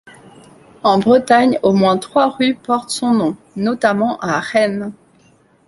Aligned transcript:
En 0.81 0.97
Bretagne, 0.97 1.59
au 1.61 1.73
moins 1.73 1.99
trois 1.99 2.29
rues 2.31 2.55
portent 2.55 2.89
son 2.89 3.11
nom, 3.13 3.37
notamment 3.55 4.17
à 4.17 4.39
Rennes. 4.39 4.93